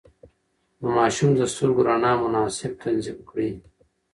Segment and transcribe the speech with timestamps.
[0.81, 3.51] د ماشوم د سترګو رڼا مناسب تنظيم کړئ.